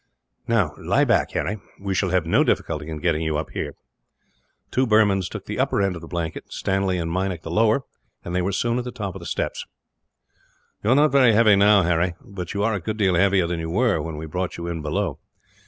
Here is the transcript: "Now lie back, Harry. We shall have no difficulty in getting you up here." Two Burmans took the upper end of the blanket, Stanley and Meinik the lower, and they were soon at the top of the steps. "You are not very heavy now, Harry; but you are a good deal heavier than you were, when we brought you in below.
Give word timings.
"Now 0.47 0.73
lie 0.79 1.03
back, 1.03 1.29
Harry. 1.33 1.59
We 1.79 1.93
shall 1.93 2.09
have 2.09 2.25
no 2.25 2.43
difficulty 2.43 2.89
in 2.89 3.01
getting 3.01 3.21
you 3.21 3.37
up 3.37 3.51
here." 3.51 3.75
Two 4.71 4.87
Burmans 4.87 5.29
took 5.29 5.45
the 5.45 5.59
upper 5.59 5.79
end 5.79 5.95
of 5.95 6.01
the 6.01 6.07
blanket, 6.07 6.51
Stanley 6.51 6.97
and 6.97 7.11
Meinik 7.11 7.43
the 7.43 7.51
lower, 7.51 7.83
and 8.25 8.33
they 8.33 8.41
were 8.41 8.51
soon 8.51 8.79
at 8.79 8.83
the 8.83 8.91
top 8.91 9.13
of 9.13 9.19
the 9.19 9.27
steps. 9.27 9.63
"You 10.83 10.89
are 10.89 10.95
not 10.95 11.11
very 11.11 11.33
heavy 11.33 11.55
now, 11.55 11.83
Harry; 11.83 12.15
but 12.19 12.55
you 12.55 12.63
are 12.63 12.73
a 12.73 12.81
good 12.81 12.97
deal 12.97 13.13
heavier 13.13 13.45
than 13.45 13.59
you 13.59 13.69
were, 13.69 14.01
when 14.01 14.17
we 14.17 14.25
brought 14.25 14.57
you 14.57 14.65
in 14.65 14.81
below. 14.81 15.19